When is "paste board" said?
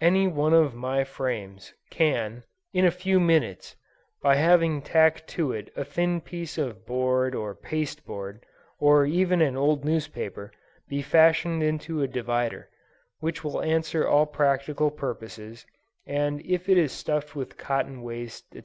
7.54-8.44